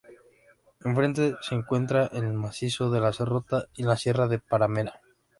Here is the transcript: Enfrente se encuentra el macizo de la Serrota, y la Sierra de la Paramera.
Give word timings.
Enfrente 0.83 1.35
se 1.41 1.53
encuentra 1.53 2.07
el 2.11 2.33
macizo 2.33 2.89
de 2.89 2.99
la 2.99 3.13
Serrota, 3.13 3.67
y 3.75 3.83
la 3.83 3.97
Sierra 3.97 4.27
de 4.27 4.37
la 4.37 4.43
Paramera. 4.49 4.99